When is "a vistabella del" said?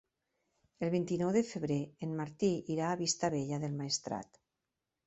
2.95-3.79